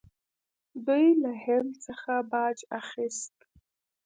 دوی 0.85 1.05
له 1.23 1.31
هند 1.43 1.69
څخه 1.85 2.13
باج 2.31 2.57
اخیست 2.79 3.35